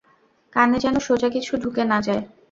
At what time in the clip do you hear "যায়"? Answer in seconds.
2.01-2.23